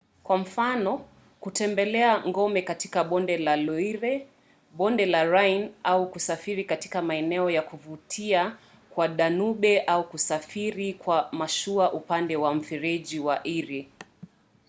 [0.23, 1.05] kwa mfano
[1.39, 4.27] kutembelea ngome katika bonde la loire
[4.73, 8.57] bonde la rhine au kusafiri katika maeneo ya kuvutia
[8.89, 13.87] kwa danube au kusafiri kwa mashua upande wa mfereji wa erie